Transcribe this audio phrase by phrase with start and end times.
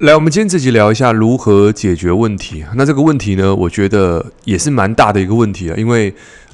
[0.00, 2.64] 来，我们今天这集聊一下如何解决问题。
[2.74, 6.10] 那这个问题呢，我觉得也是蛮大的一个问题啊，因为，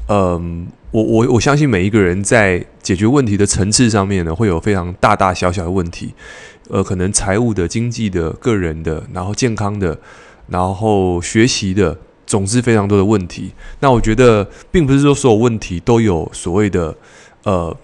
[0.09, 6.13] 嗯、我我我相信每一个人在解决问题的层次上面呢，会有非常大大小小的问题，
[6.71, 9.97] 呃，可能财务的、经济的、个人的，然后健康的，
[10.49, 13.53] 然后学习的，总之非常多的问题。
[13.79, 16.93] 那我觉得，并不是说所有问题都有所谓的
[17.45, 17.77] 呃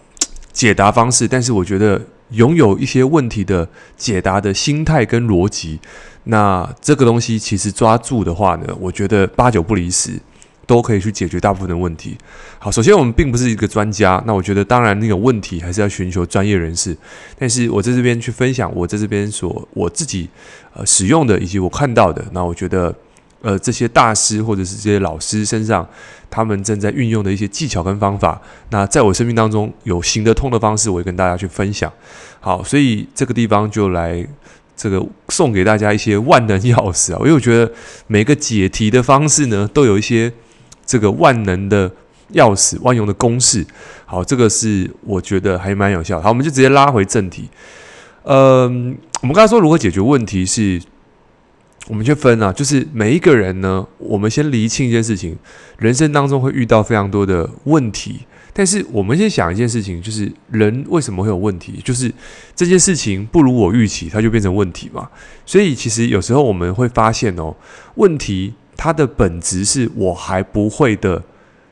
[0.52, 2.02] 解答方式，但是我觉得。
[2.32, 5.78] 拥有一些问题的解答的心态跟逻辑，
[6.24, 10.18] 那这个东西其实抓住的话呢，我觉得八九不离十，
[10.66, 12.16] 都可以去解决大部分的问题。
[12.58, 16.96] 好，首先我们并不是一个专家，那我觉得当然那个问题还是要寻求专业人士。
[17.38, 20.28] 但是我在这边去分享我在这边所我自己
[20.74, 22.94] 呃使用的以及我看到的，那我觉得。
[23.42, 25.84] 呃，这些大师或者是这些老师身上，
[26.30, 31.92] 他们正在运用的一些技巧跟方法，那在我生命当中有行得通的方式，我会跟大家去分享。
[32.38, 34.24] 好，所以这个地方就来
[34.76, 37.68] 这个送给大家一些万能钥匙啊，因为我觉得
[38.06, 40.32] 每个解题的方式呢，都有一些
[40.86, 41.90] 这个万能的
[42.34, 43.66] 钥匙、万用的公式。
[44.06, 46.20] 好，这个是我觉得还蛮有效。
[46.20, 47.48] 好，我们就直接拉回正题。
[48.22, 50.80] 嗯，我们刚才说如何解决问题是。
[51.88, 55.36] 我们去分啊，就是每一个人呢，我们先厘清一件事情，
[55.78, 58.20] 人生当中会遇到非常多的问题，
[58.52, 61.80] 但是我们先想一件事情，就是人为什么会有问题？
[61.84, 62.10] 就是
[62.54, 65.08] 这件事情不如我预期，它就变成问题嘛。
[65.44, 67.54] 所以其实有时候我们会发现哦，
[67.96, 71.20] 问题它的本质是我还不会的，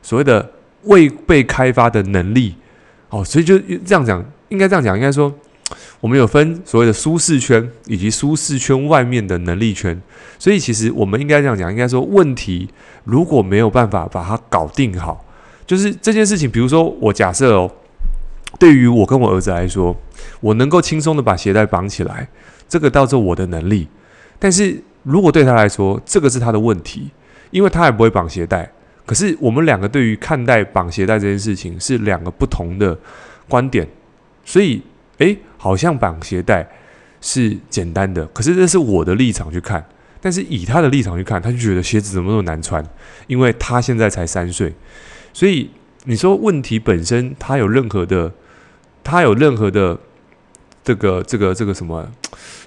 [0.01, 0.51] 所谓的
[0.83, 2.55] 未被开发的能力
[3.09, 5.33] 哦，所以就这样讲，应该这样讲，应该说。
[6.01, 10.01] 我们有分所谓的舒适圈以及舒适圈外面的能力圈，
[10.39, 12.67] 所以其实我们应该这样讲，应该说问题
[13.03, 15.23] 如果没有办法把它搞定好，
[15.67, 17.71] 就是这件事情，比如说我假设哦，
[18.57, 19.95] 对于我跟我儿子来说，
[20.39, 22.27] 我能够轻松的把鞋带绑起来，
[22.67, 23.87] 这个叫做我的能力，
[24.39, 27.11] 但是如果对他来说，这个是他的问题，
[27.51, 28.67] 因为他也不会绑鞋带，
[29.05, 32.97] 可是我们两个对于看待绑鞋带这件事情是两个不同的
[33.47, 33.87] 观点，
[34.43, 34.81] 所以。
[35.21, 36.67] 诶，好像绑鞋带
[37.21, 39.85] 是简单的，可是这是我的立场去看。
[40.23, 42.83] 但是以他的立场去看，他就觉得鞋子怎么那么难穿？
[43.25, 44.71] 因为他现在才三岁，
[45.33, 45.71] 所以
[46.03, 48.31] 你说问题本身，他有任何的，
[49.03, 49.97] 他有任何的
[50.83, 52.07] 这个这个这个什么？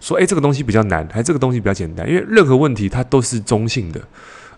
[0.01, 2.09] 说诶，这个东西比较难，还这个东西比较简单？
[2.09, 4.01] 因为任何问题它都是中性的，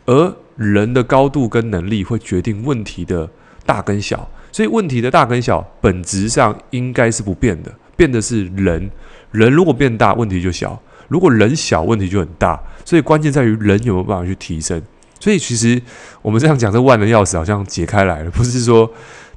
[0.07, 3.28] 而人的高度跟能力会决定问题的
[3.67, 7.71] 大跟小，所以问题的大跟小本质上应该是不变的。
[7.97, 8.91] 变的是人，
[9.33, 12.61] 人如果变大，问题就小；如果人小，问题就很大。
[12.84, 14.81] 所以关键在于人有没有办法去提升。
[15.19, 15.81] 所以其实
[16.23, 18.89] 我们这样讲，这万能钥匙好像解开来了，不是说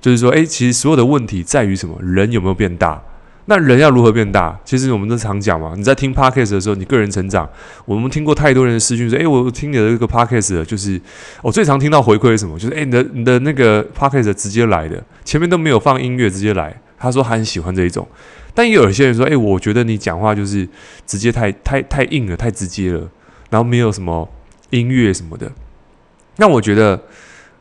[0.02, 1.98] 就是说，诶，其实所有的问题在于什么？
[2.02, 3.02] 人有没有变大？
[3.46, 4.60] 那人要如何变大？
[4.64, 5.74] 其实我们都常讲嘛。
[5.76, 7.50] 你在听 Podcast 的时候，你个人成长，
[7.86, 11.02] 我们听过太多人的私讯说，诶，我听你的这个 Podcast，就是
[11.42, 12.60] 我最常听到回馈是什么？
[12.60, 16.80] 就是诶，你的你的那个 Podcast 直接来的，前面都没有放音乐，直接来。
[17.00, 18.08] 他说他很喜欢这一种。
[18.54, 20.68] 但也有些人说：“哎、我觉得你讲话就是
[21.06, 23.10] 直接太太太硬了，太直接了，
[23.50, 24.28] 然后没有什么
[24.72, 25.52] 音乐什么的。”
[26.38, 27.02] 那我觉得，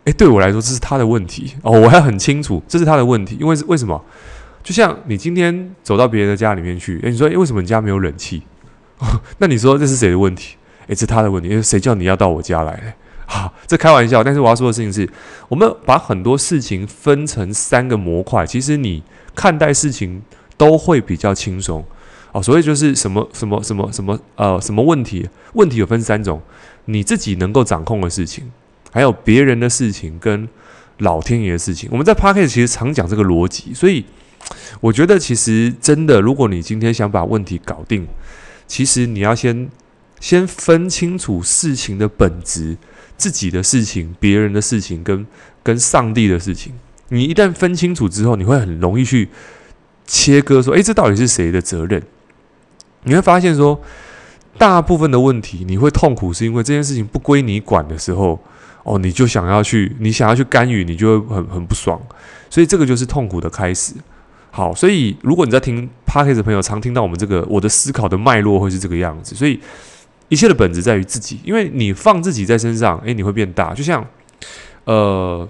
[0.04, 4.04] 哎、对我来说这是他的问题哦，我还很清楚这是他的问题，因为为什么？
[4.62, 8.42] 就像你今天走到别人的家里面去，哎、你说：“哎、为什么你家没有冷气？”
[9.38, 10.56] 那你说这是谁的问题？
[10.88, 12.96] 哎、是他的问题，因为谁叫你要到我家来？
[13.26, 14.24] 好，这开玩笑。
[14.24, 15.08] 但是我要说的事情是，
[15.48, 19.02] 我们把很多事情分成三个模块，其实你
[19.34, 20.22] 看待事情。
[20.58, 21.82] 都会比较轻松
[22.32, 25.26] 哦，所以就是什么什么什么什么呃什么问题？
[25.54, 26.42] 问题有分三种：
[26.84, 28.52] 你自己能够掌控的事情，
[28.92, 30.46] 还有别人的事情，跟
[30.98, 31.88] 老天爷的事情。
[31.90, 34.04] 我们在 Podcast 其实常讲这个逻辑，所以
[34.80, 38.06] 我觉得其实真的，如果你今天想把问题搞定，
[38.66, 39.70] 其实你要先
[40.20, 42.76] 先分清楚事情的本质，
[43.16, 45.26] 自己的事情、别人的事情跟
[45.62, 46.74] 跟上帝的事情。
[47.08, 49.30] 你一旦分清楚之后，你会很容易去。
[50.08, 52.02] 切割说：“诶，这到底是谁的责任？”
[53.04, 53.78] 你会发现说，
[54.56, 58.40] 大部分的问题你会痛苦，是因为这件事情不归你管的时候，
[58.84, 62.00] 哦，你就想要去，你想要去干预，你就会很很不爽。
[62.50, 63.92] 所以这个就是痛苦的开始。
[64.50, 69.34] 好，所以如果你在听 Podcast 的朋友，常听到我们这个我的思考的脉络会是这个样子。
[69.34, 69.60] 所以
[70.28, 73.74] 一切的本质在于自己，因为你放自己在身上，诶，你会变大。
[73.74, 74.04] 就像，
[74.84, 75.46] 呃，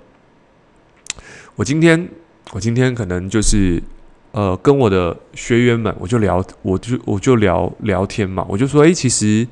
[1.54, 2.08] 我今天，
[2.52, 3.82] 我今天可能就是。
[4.32, 9.46] 呃，跟我的学员们，我就聊，我就我就聊聊天嘛，我就说，诶，其实，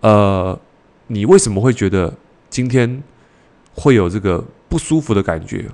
[0.00, 0.58] 呃，
[1.08, 2.12] 你为什么会觉得
[2.48, 3.02] 今天
[3.74, 5.64] 会有这个不舒服的感觉？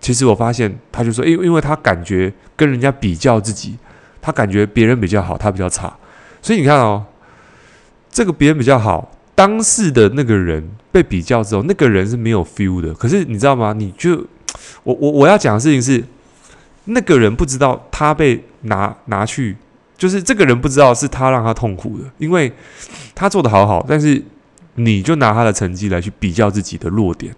[0.00, 3.76] 其实我发现，他就说，因因为他感觉跟人家比较自己，
[4.20, 5.96] 他感觉别人比较好，他比较差，
[6.40, 7.04] 所以你看哦，
[8.10, 12.92] 这个别人比较好，当事的那个人被比较之后，那个人是没有 feel 的。
[12.94, 13.72] 可是你知道吗？
[13.72, 14.26] 你就
[14.82, 16.02] 我我我要讲的事情是，
[16.84, 19.56] 那个人不知道他被拿拿去，
[19.96, 22.52] 就是这个人不知道是他让他痛苦的，因为
[23.14, 24.22] 他做的好好，但是
[24.74, 27.34] 你就拿他的成绩来去比较自己的弱点，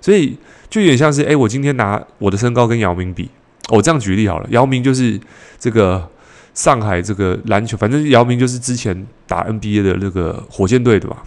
[0.00, 0.36] 所以
[0.68, 3.30] 就有点像是，哎，我今天拿我的身高跟姚明比，
[3.70, 5.20] 我这样举例好了，姚明就是
[5.58, 6.08] 这个。
[6.54, 11.18] 上海这个篮球，反正姚明就是之前打 NBA 的那个火箭队的嘛，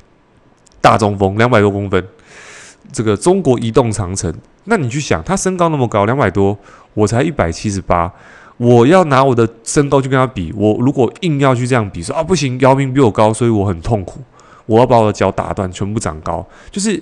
[0.81, 2.05] 大中锋，两百多公分，
[2.91, 4.33] 这个中国移动长城。
[4.65, 6.57] 那你去想，他身高那么高，两百多，
[6.93, 8.11] 我才一百七十八，
[8.57, 14.21] 我要拿我的身高去跟他比，我如果硬要去这样比，说啊不行，姚明比我高，所以我很痛苦，
[14.65, 17.01] 我要把我的脚打断，全部长高，就是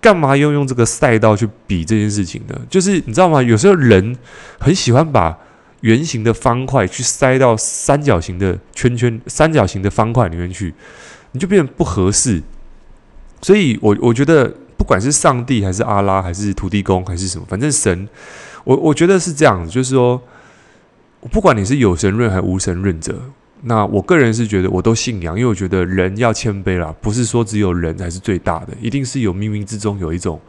[0.00, 2.58] 干嘛要用这个赛道去比这件事情呢？
[2.68, 3.42] 就是你知道吗？
[3.42, 4.16] 有时候人
[4.58, 5.36] 很喜欢把。
[5.80, 10.72] 圆形的方块去塞到三角形的圈圈，三角形的方块里面去，
[11.32, 12.42] 你就变得不合适。
[13.42, 18.08] 所以我，我觉得，不管是上帝还是阿拉，还是土地公，还是什么，反正神，
[18.64, 20.20] 我我觉得是这样子，就是说，
[21.30, 23.18] 不管你是有神论还是无神论者，
[23.62, 30.40] 那我个人是觉得我都信仰，因为我觉得人要谦卑啦，不是说只有人才是最大的，一定是有冥冥之中有一种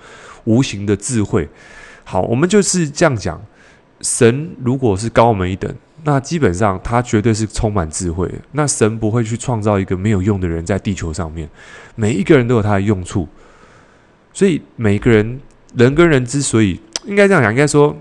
[0.43, 1.47] 无形的智慧。
[2.03, 3.41] 好，我们就是这样讲。
[4.01, 5.73] 神如果是高我们一等，
[6.03, 8.29] 那基本上他绝对是充满智慧。
[8.51, 11.49] 那神不会去创造一个没有用的人在地球上面，
[11.95, 13.27] 每一个人都有他的用处。
[14.35, 15.39] 所以每个人，
[15.75, 16.77] 人跟人之所以
[17.07, 17.95] 应该这样讲，应该说，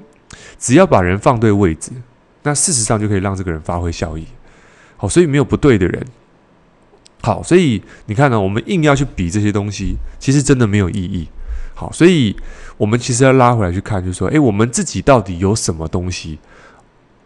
[0.58, 1.92] 只要把人放对位置，
[2.42, 4.26] 那事实上就可以让这个人发挥效益。
[4.96, 6.04] 好，所以没有不对的人。
[7.22, 11.28] 好，所以你看呢，我们硬要去比这些东西，其实真的没有意义。
[11.76, 12.34] 好，所以
[12.76, 16.40] 我们其实要拉回来去看，就是说，诶，我们自己到底有什么东西？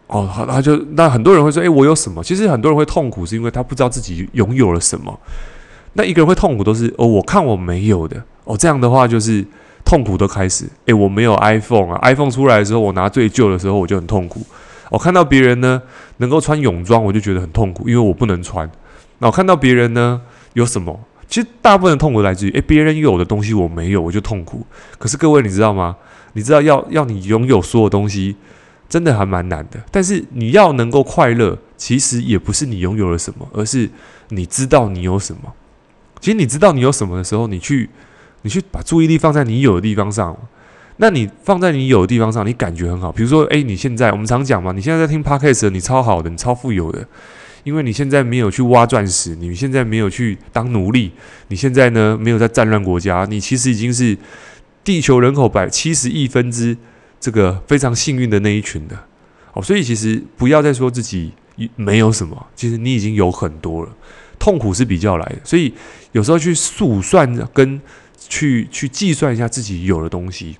[0.05, 2.23] 哦，好，那就那很多人会说，诶，我有什么？
[2.23, 5.19] 其实很多人会痛苦，是因为他不知道自己拥有了什么。
[5.93, 8.23] 那一个人会痛苦，都是哦，我看我没有的。
[8.49, 9.45] 哦，这样的话就是
[9.85, 10.65] 痛苦都开始。
[10.87, 14.41] 诶，我没有 iPhone 啊，iPhone 出来的时候，我拿最旧的时候，我就很痛苦。
[14.89, 15.79] 我看到别人呢
[16.17, 18.67] 能够穿泳装，我就觉得很痛苦，因为我不能穿。
[19.19, 20.19] 那我看到别人呢
[20.53, 20.99] 有什么？
[21.27, 24.65] 其实大部分的痛苦来自于，诶，别人有的东西我没有，我就痛苦。
[24.97, 25.95] 可是各位，你知道吗？
[26.33, 28.35] 你知道要要你拥有所有东西，
[28.89, 29.79] 真的还蛮难的。
[29.91, 33.87] 但是你要能够快乐，其实也不是你拥有了什么，而是
[34.29, 35.53] 你知道你有什么。
[36.19, 37.87] 其实你知道你有什么的时候，你去
[38.41, 40.35] 你去把注意力放在你有的地方上。
[41.01, 43.09] 那你放在你有的地方上，你感觉很好。
[43.09, 47.07] 比如说，诶，你现在我们常讲嘛，你现在在听 Podcast，你超好的，你超富有的。
[47.63, 51.11] 因为你现在没有去挖钻石，你现在没有去当奴隶，
[51.47, 54.17] 你现在呢没有在战乱国家，你其实已经是
[54.83, 56.75] 地球人口百七十亿分之
[57.17, 58.97] 这个非常幸运的那一群的。
[59.53, 61.31] 哦，所以其实不要再说自己
[61.77, 63.89] 没有什么，其实你已经有很多了。
[64.37, 65.73] 痛苦是比较来的，所以
[66.11, 67.79] 有时候去速算跟
[68.29, 70.55] 去去计算一下自己有的东西。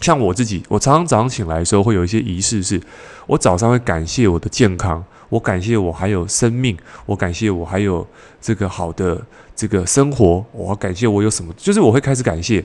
[0.00, 2.80] 像我自己，我常常早上醒来的时候会有一些仪式，是
[3.26, 5.04] 我早上会感谢我的健康。
[5.28, 8.06] 我感谢我还有生命，我感谢我还有
[8.38, 9.24] 这个好的
[9.56, 12.62] 这个生活，我感谢我有什么，就是我会开始感谢。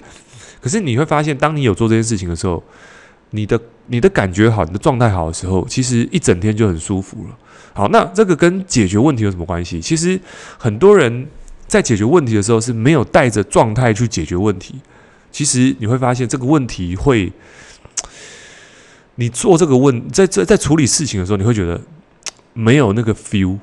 [0.60, 2.62] 可是你会发现，当你有做这件事情的时候，
[3.30, 7.38] 你的你的感觉好，你的状态好的时候，其实一整天就很舒服了。
[7.74, 9.80] 好，那这个跟解决问题有什么关系？
[9.80, 10.20] 其实
[10.58, 11.28] 很多人
[11.68, 14.76] 在解决问题的时候是没有带着状态去解决问题。
[15.32, 17.32] 其实你会发现，这个问题会，
[19.16, 21.80] 你做这个问，在在在处理事情的时候，你会觉得。
[22.60, 23.56] 没有那个 feel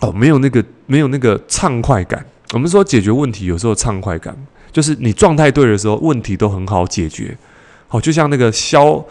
[0.00, 2.26] 哦，没有那个没有那个畅快感。
[2.52, 4.36] 我们说解决问题有时候畅快感，
[4.72, 7.38] 就是你状态对的时候，问题都很好解决。
[7.86, 9.06] 好，就像那个烧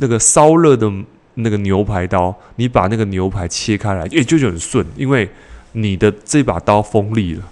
[0.00, 0.92] 那个烧热的
[1.34, 5.30] 那个牛排刀，你把那个牛排切开来，诶，就就很顺，因为
[5.72, 7.42] 你的这把刀锋利了，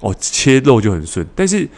[0.00, 1.26] 哦，切肉就很顺。
[1.34, 1.68] 但是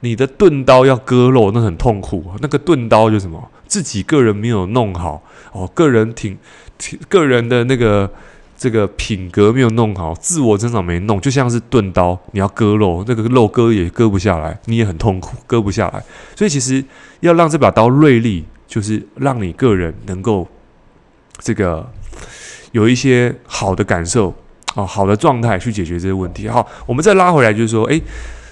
[0.00, 2.32] 你的钝刀要割肉，那很痛苦。
[2.40, 6.38] 那个钝刀就什么，自己个人没有弄好，哦，个人挺。
[7.10, 8.10] 个人的那个
[8.56, 16.02] 这个品格没有弄好，自我增长没弄，就像是钝刀，你要割肉，那个肉割也割不下来，你也很痛苦，割不下来。
[16.34, 16.82] 所以其实
[17.20, 20.48] 要让这把刀锐利，就是让你个人能够
[21.38, 21.86] 这个
[22.72, 24.34] 有一些好的感受
[24.74, 26.48] 哦，好的状态去解决这些问题。
[26.48, 28.00] 好，我们再拉回来，就是说，诶，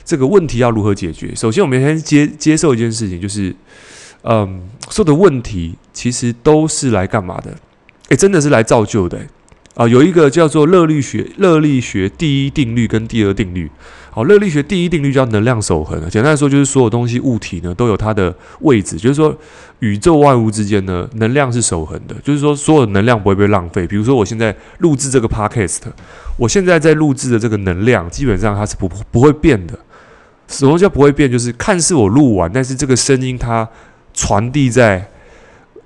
[0.04, 1.34] 这个问题要如何解决？
[1.34, 3.54] 首先，我们先接接受一件事情，就是，
[4.22, 4.60] 嗯，
[4.90, 7.54] 所有的问题其实都是来干嘛的？
[8.08, 9.18] 诶，真的是来造就的，
[9.78, 13.70] 啊，有一个叫做热力学，热力学第一定律跟第二定律。
[14.10, 15.96] 好，热力学第一定律叫能量守恒。
[16.10, 19.32] 简单来说，就是所有东西物体呢都有它的位置，就是说
[19.78, 23.86] 宇宙万物之间呢能量是守恒的，就是说所有能量不会被浪费。
[23.86, 25.78] 比如说我现在录制这个 podcast，
[26.36, 29.78] 我现在在录制的这个能量基本上它是不不会变的。
[30.48, 31.30] 什么叫不会变？
[31.30, 33.68] 就是看似我录完，但是这个声音它
[34.12, 35.08] 传递在。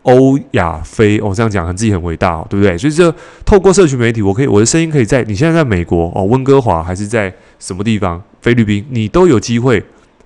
[0.02, 2.76] 欧亚非，我、这样讲，很自己很伟大哦，对不对？
[2.76, 9.80] 所以这透过社群媒体，我可以我的声音可以在你现在在美国哦，温哥华还是在什么地方，菲律宾，你都有机会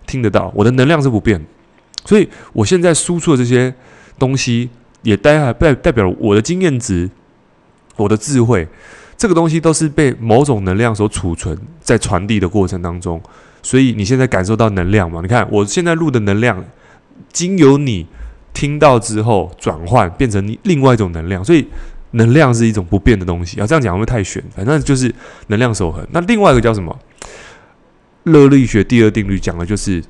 [0.07, 0.51] 听得到。
[0.55, 1.45] 我的能量是不变，
[2.07, 3.75] 所以我现在输出的这些
[4.19, 4.71] 东西，
[5.03, 7.11] 也代代代表我的经验值，
[7.97, 8.67] 我的智慧，
[9.19, 13.21] 这个东西都是被某种能量所储存在传递的过程当中。
[13.63, 15.21] 所以你现在感受到能量吗？
[15.21, 16.65] 你看我现在录的能量，
[17.31, 18.07] 经由你。
[18.57, 21.69] 听到之后转换变成另外一种能量，所以
[22.13, 23.67] 能量是一种不变的东西啊。
[23.67, 24.43] 这样讲会不会太玄？
[24.55, 25.15] 反正就是
[25.49, 26.03] 能量守恒。
[26.11, 26.99] 那另外一个叫什么？
[28.23, 30.03] 热力学第二定律讲的就是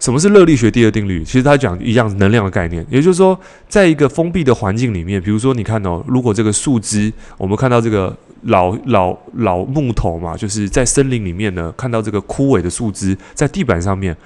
[0.00, 1.22] 什么是热力学第二定律？
[1.22, 14.16] 其实它讲一样能量的概念，也就是说，在一个封闭的环境里面，比如说你看哦，如果这个树枝，我们看到这个老老老木头嘛，就是在森林里面呢，看到这个枯萎的树枝在地板上面。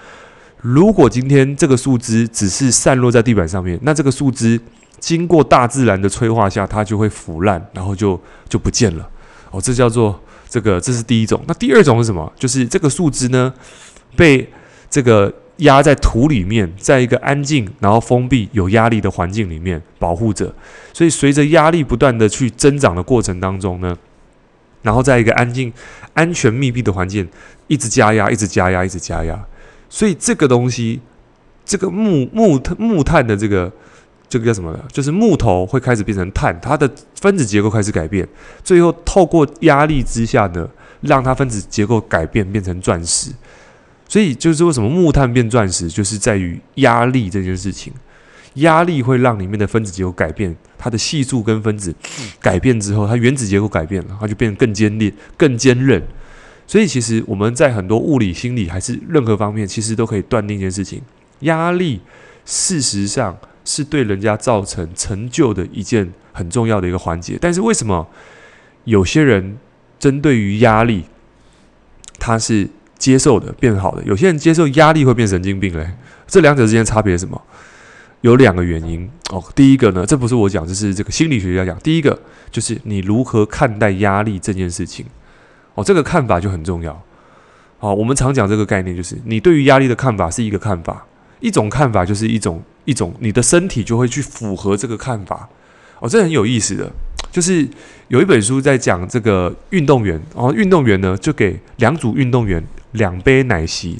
[0.61, 4.61] 如果今天这个树枝只是散落在地板上面，那这个树枝
[4.99, 9.09] 经过大自然的催化下，它就会腐烂，然后就就不见了。
[9.51, 11.41] 哦，这叫做这个，这是第一种。
[11.47, 12.33] 那第二种是什么？
[12.37, 13.53] 就是这个树枝呢，
[14.17, 14.51] 被
[14.91, 20.53] 这个压在土里面，在一个安静、然后封闭、有压力的环境里面保护着。
[20.93, 23.97] 所以随着压力不断的去增长的过程当中呢，
[24.83, 25.73] 然后在一个安静、
[26.15, 27.29] 安全、密闭的环境，
[27.69, 29.39] 一直加压，一直加压，一直加压。
[29.97, 31.01] 所以这个东西，
[31.65, 33.73] 这个木木木炭的这个
[34.29, 34.79] 这个叫什么呢？
[34.93, 36.87] 就是木头会开始变成碳，它的
[37.19, 38.29] 分子结构开始改变，
[38.63, 40.69] 最后透过压力之下呢，
[41.01, 43.31] 让它分子结构改变，变成钻石。
[44.07, 47.91] 所以就是为什么木炭变钻石，就是在于压力这件事情。
[48.57, 51.95] 压力会让里面的分子结构改变，它的系数跟分子
[52.39, 56.03] 改变之后，它原子结构改变了，它就变得更坚烈、更坚韧。
[56.67, 61.01] 所以，其实我们在很多物理、心理还是任何方面，其实都可以断定一件事情：
[61.41, 62.01] 压力
[62.45, 67.39] 事实上是对人家造成成就的一件很重要的一个环节。
[67.41, 68.09] 但是，为什么
[68.85, 69.57] 有些人
[69.99, 71.05] 针对于压力，
[72.19, 72.69] 他是
[72.99, 75.93] 接受的变好的；有些人接受压力会变神经病嘞？
[76.27, 77.41] 这两者之间差别是什么？
[78.23, 79.41] 有两个原因哦。
[79.55, 81.79] 第一个呢，这不是我讲，这是这个心理学家讲。
[81.79, 82.19] 第一个
[82.51, 85.07] 就是你如何看待压力这件事情。
[85.77, 87.01] 哦，这个看法就很重要。
[87.79, 91.07] 好，我们常讲这个概念，就是你对于压力的看法是一个看法，
[91.41, 95.49] 一种看法就是一种一种，你的身体就会去符合这个看法。
[96.01, 96.91] 哦，这很有意思的，
[97.31, 97.69] 就是
[98.09, 103.99] 有一本书在讲这个运动员，然后运动员呢就给两组运动员两杯奶昔，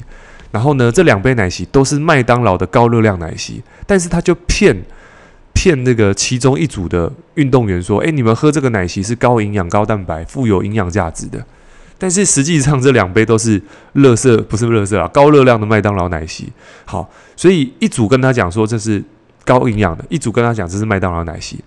[0.51, 4.75] 然后呢这两杯奶昔都是麦当劳的高热量奶昔，但是他就骗
[5.53, 11.43] 骗那个其中一组的运动员说：“哎，你们喝这个奶昔是高营养、高蛋白、富有营养价值的。”
[11.99, 13.61] 但是实际上，这两杯都是
[13.93, 16.47] 乐色，不是乐色啊，高热量的麦当劳奶昔。
[16.85, 19.03] 好，所以一组跟他讲说这是
[19.43, 21.57] 高营养的，一组跟他讲这是麦当劳奶昔。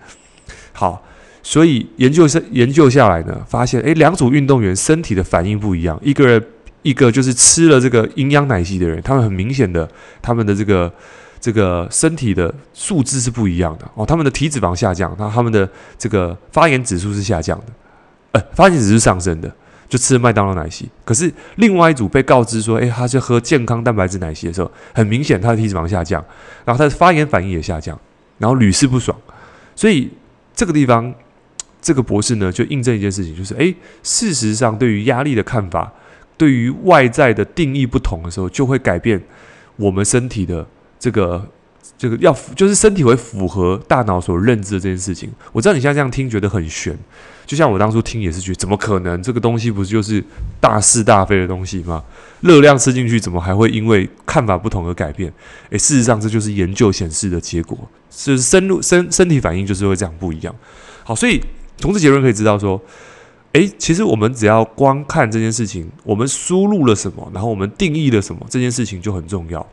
[0.72, 1.02] 好，
[1.42, 5.98] 所以研究生研究下来呢，发现诶，两组运动员身体的反应不一样。
[6.02, 6.42] 一个人
[6.82, 9.88] 一个就是吃了这个营养奶昔的人，他们很明显的，
[10.22, 10.92] 他们的这个
[11.40, 15.68] 这个身体的数字是不一样的哦，他们的体脂肪下降，那他们的
[15.98, 17.64] 这个发炎指数是下降的，
[18.32, 19.52] 呃，发炎指数上升的。
[19.90, 26.24] 就吃麦当劳奶昔，可是另外一组被告知说，诶，他就喝健康蛋白质奶昔的时候，很明显他的体脂肪下降，
[26.64, 27.98] 然后他的发炎反应也下降，
[28.38, 29.14] 然后屡试不爽。
[29.74, 30.08] 所以
[30.54, 31.12] 这个地方，
[31.82, 35.92] 这个博士呢就印证一件事情，就是诶，事实上对于压力的看法，
[36.38, 39.20] 对于外在的定义不同的时候，就会改变
[39.74, 40.64] 我们身体的
[40.98, 41.46] 这个。
[41.98, 45.30] 这个要就是身体会符合大脑所认知的这件事情。
[45.52, 46.96] 我知道你现在这样听觉得很悬，
[47.46, 49.22] 就像我当初听也是觉得怎么可能？
[49.22, 50.24] 这个东西不是就是
[50.60, 52.02] 大是大非的东西吗？
[52.40, 55.32] 热量吃进去怎么还会因为看法不同而改变？
[55.70, 57.78] 诶，事实上这就是研究显示的结果，
[58.10, 60.54] 是深入身身体反应就是会这样不一样。
[61.04, 61.38] 好，所以
[61.76, 62.80] 从这结论可以知道说，
[63.52, 69.66] 诶，其实我们只要光看这件事情，我们输入了什么，然后我们定义了什么，这件事情就很重要。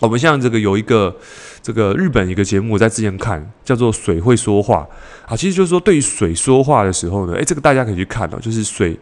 [0.00, 1.16] 我们像这个有一个
[1.62, 4.86] 这个日本一个节目，在之前看，叫做《水会说话》
[5.32, 8.98] 啊，其实就是说对于水说话的时候呢，诶，这个大家可以去看哦，就是水，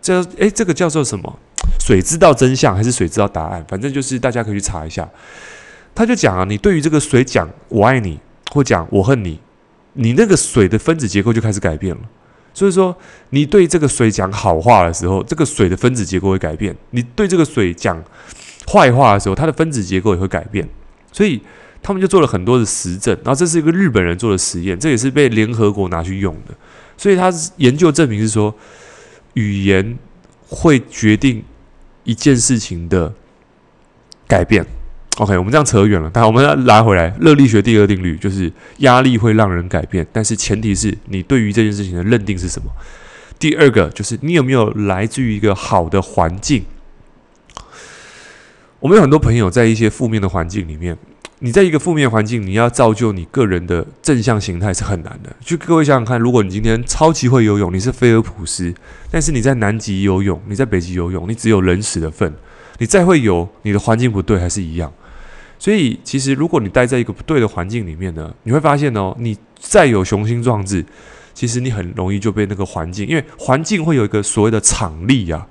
[0.00, 1.38] 这诶，这个叫做什么？
[1.78, 3.64] 水知道真相还是水知道答案？
[3.68, 5.08] 反正就是大家可以去查一下。
[5.94, 8.18] 他就讲啊，你对于这个水讲“我爱你”
[8.52, 9.38] 或讲“我恨你”，
[9.94, 12.00] 你那个水的分子结构就开始改变了。
[12.54, 12.94] 所以说，
[13.30, 18.02] 你对这个水讲好话的时候，这个水的分子结构会改变；你对这个水讲
[18.66, 20.68] 坏话的时候，它的分子结构也会改变。
[21.10, 21.40] 所以
[21.82, 26.54] 他们就做了很多的实证，然后这是一个日本人做的实验，这也是被联合国拿去用的。
[26.96, 28.54] 所以他研究证明是说，
[29.34, 29.98] 语言
[30.46, 31.42] 会决定
[32.04, 33.12] 一件事情的
[34.28, 34.64] 改变。
[35.18, 37.14] OK，我们这样扯远了，但我们要拉回来。
[37.20, 42.70] 热力学第二定律就是压力会让人改变，但是前提是你对于这件事情的认定是什么。
[43.38, 46.64] 第二个就是你有没有来自于一个好的环境。
[48.80, 50.96] 我们有很多朋友在一些负面的环境里面，
[51.40, 55.30] 你在一个负面环境，你要造就你个人的正向形态是很难的。
[55.40, 58.74] 就各位想想看，如果你今天超级会游泳，你是菲尔普斯，
[59.10, 62.32] 但是你在南极游泳，你在北极游泳，你只有人死的份，
[62.78, 64.92] 你再会游，你的环境不对还是一样。
[65.62, 70.84] 所以，其实如果你待在一个不对的环境里面呢，你会发现哦，你再有雄心壮志，
[71.32, 75.46] 其实你很容易就被那个环境，因为环境会有一个所谓的场力啊。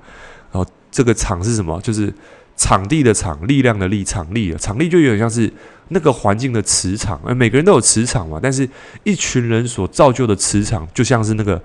[0.52, 1.80] 然后这个场是什么？
[1.80, 2.12] 就是
[2.58, 4.58] 场地的场，力量的力，场力啊。
[4.58, 5.50] 场力就有点像是
[5.88, 8.38] 那个环境的磁场，而每个人都有磁场嘛。
[8.42, 8.68] 但是
[9.04, 11.58] 一群人所造就的磁场，就像是那个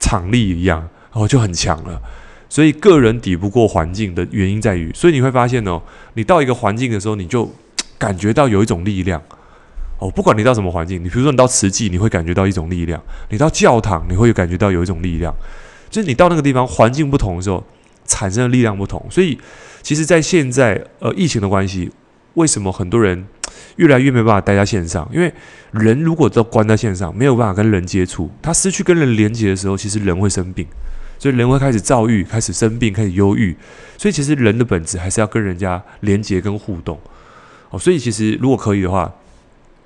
[0.00, 0.80] 场力一样，
[1.12, 2.02] 然后就很强了。
[2.48, 5.80] 所以个人抵不过环境的原因在于，所以你会发现哦，
[6.14, 7.48] 你到一个环境的时候，你就
[8.02, 9.22] 感觉到有一种力量
[10.00, 15.32] 哦，不管你到什么环境，你比如说你到慈济，你会感觉到一种力量；你到教堂，你会感觉到有一种力量。
[15.88, 17.62] 就是你到那个地方环境不同的时候，
[18.04, 19.06] 产生的力量不同。
[19.08, 19.38] 所以，
[19.82, 21.92] 其实，在现在呃疫情的关系，
[22.34, 23.24] 为什么很多人
[23.76, 25.08] 越来越没办法待在线上？
[25.12, 25.32] 因为
[25.70, 30.66] 人如果都关在线上，没有办法跟人接触，他失去跟人连接的时候，其实人会生病，
[31.20, 33.56] 所以人会开始躁郁，开始生病，开始忧郁。
[33.96, 36.98] 所以，其实人的本质还是要跟人家连接跟互动。
[37.72, 39.12] 哦，所以其实如果可以的话，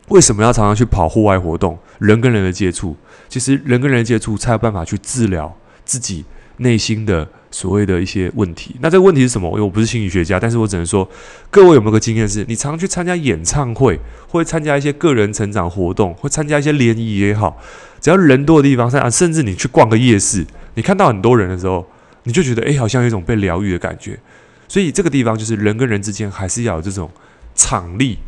[0.08, 1.78] 为什么要常常去跑户外活动？
[1.98, 2.94] 人跟人的接触，
[3.28, 6.24] 其实人跟人接触才有办法去治疗自己
[6.58, 8.76] 内心的所谓的一些问题。
[8.80, 9.48] 那这个问题是什么？
[9.52, 11.08] 因为我不是心理学家，但是我只能说，
[11.50, 17.56] 各位有没有个经验是，你常常去参加演唱会，或者参加一些个人成长活动，或参加一些联谊也好，
[18.00, 21.86] 只要人多的地方，甚至你去逛个夜市，你看到很多人的时候，
[22.24, 24.18] 你就觉得，诶，好像有一种被疗愈的感觉。
[24.68, 27.10] 所以这个地方就是人跟人之间还是要有这种。
[27.56, 28.18] 场力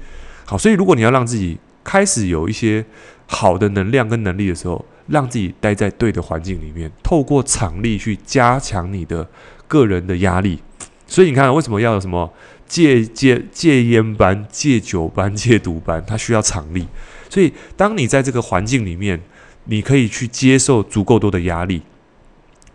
[0.44, 2.84] 好，所以如果你要让自己开始有一些
[3.26, 9.28] 好的能量跟能力的时候，让自己待在对的环境里面，透过场力去加强你的
[9.66, 10.58] 个人的压力。
[11.06, 12.30] 所以你看，为什么要有什么
[12.66, 16.04] 戒戒戒烟班、戒酒班、戒毒班？
[16.06, 16.86] 它需要场力。
[17.30, 19.20] 所以，当你在这个环境里面，
[19.64, 21.82] 你可以去接受足够多的压力，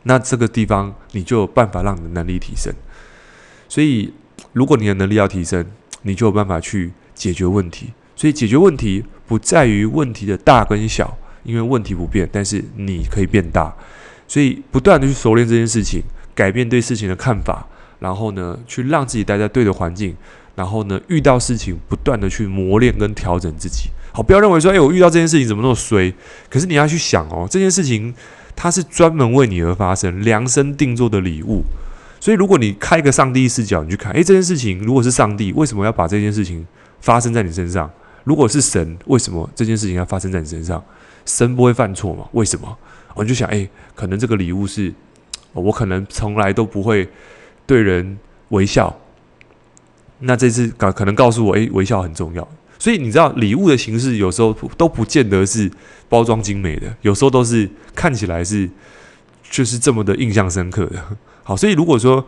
[0.03, 2.73] 那这个地方你就有办法让你的能力提升。
[3.67, 4.13] 所以，
[4.51, 5.65] 如果你的能力要提升，
[6.03, 13.73] 你就有办法去解决问题，所以解决问题不在于问题的大跟小，因为问题不变，但是你可以变大，
[14.27, 16.01] 所以不断的去熟练这件事情，
[16.35, 17.67] 改变对事情的看法，
[17.99, 20.15] 然后呢，去让自己待在对的环境，
[20.55, 23.89] 然后呢，遇到事情不断的去磨练跟调整自己。
[24.11, 26.13] 好，不要认为说，哎，我遇到这件事情怎么那么衰？
[26.49, 28.13] 可是你要去想哦，这件事情
[28.55, 31.63] 它是专门为你而发生，量身定做的礼物。
[32.23, 36.65] 所以，如果你开一个上帝视角，你去看，诶，这件事情如果是上帝，为什么要把这件事情
[37.01, 37.91] 发生在你身上？
[38.23, 40.81] 如果是神，为什么这件事情要发生在你身上？
[41.25, 42.25] 神不会犯错吗？
[42.31, 42.77] 为什么？
[43.13, 44.93] 我就想，诶，可能这个礼物是，
[45.51, 47.09] 我可能从来都不会
[47.67, 48.17] 对人
[48.51, 48.97] 微笑，
[50.19, 52.47] 那这次告可能告诉我，诶，微笑很重要。
[52.79, 55.69] 所以你知道，礼物的形式有时候都不见得是
[56.07, 58.69] 包装精美的，有时候都是看起来是
[59.51, 61.03] 就是这么的印象深刻的。
[61.45, 62.25] 好，所以如果说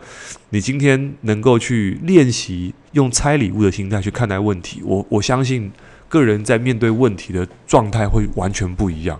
[0.50, 5.72] 你今天能够去练习用拆礼物的心态去看待问题，我我相信
[6.08, 9.18] 个人在面对问题的状态会完全不一样。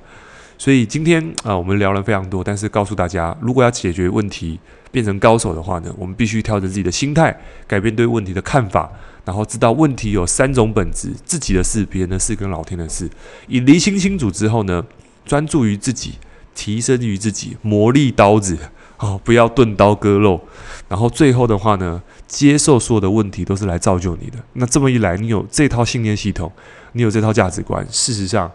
[0.59, 4.59] 所以今天啊，我们聊了非常多，但是告诉大家，如果要解决问题
[4.91, 7.35] 变成高手的话呢，我们必须调整自己的心态，
[7.67, 8.91] 改变对问题的看法，
[9.25, 13.09] 然后知道问题有三种本质：自己的事、别人的事跟老天的事。
[13.49, 14.85] 以厘清清楚之后呢，
[15.25, 16.13] 专注于自己，
[16.55, 18.59] 提升于自己，磨砺刀子。
[18.99, 20.41] 哦，不要钝刀割肉，
[20.89, 24.39] 然后最后的话呢，接受所有的问题都是来造就你的。
[24.55, 26.51] 那这么一来，你有这套信念系统，
[26.93, 28.51] 你有这套价值观，事实上，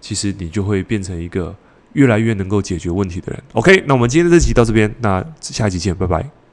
[0.00, 1.54] 其实你就会变成一个
[1.92, 3.42] 越来越能够解决问题的人。
[3.52, 6.43] OK，那我们今天的这集到这边，那下一集见，拜拜。